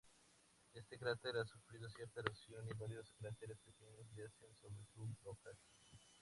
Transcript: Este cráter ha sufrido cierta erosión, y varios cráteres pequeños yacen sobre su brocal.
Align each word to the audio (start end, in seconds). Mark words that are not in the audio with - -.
Este 0.73 0.97
cráter 0.97 1.37
ha 1.37 1.45
sufrido 1.45 1.87
cierta 1.91 2.21
erosión, 2.21 2.67
y 2.67 2.73
varios 2.73 3.13
cráteres 3.19 3.59
pequeños 3.59 4.09
yacen 4.15 4.49
sobre 4.59 4.83
su 4.95 5.07
brocal. 5.21 5.53